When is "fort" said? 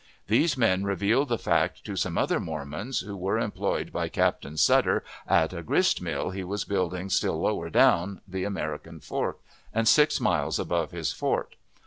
11.13-11.55